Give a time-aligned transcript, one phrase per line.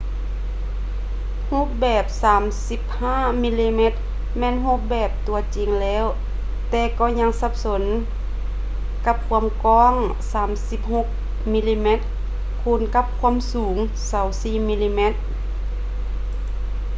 [1.49, 2.41] ຮູບແບບ 35
[3.43, 3.45] ມ
[3.79, 3.81] ມ
[4.37, 6.05] ແມ່ນຮູບແບບຕົວຈິງແລ້ວ
[6.69, 7.83] ແຕ່ກໍຍັງສັບສົນ
[9.05, 9.93] ກັບ ຄວາມກວ້າງ
[11.13, 11.87] 36ມມ
[12.61, 13.75] ຄູນກັບ ຄວາມສູງ
[14.21, 14.69] 24 ມ
[14.99, 14.99] ມ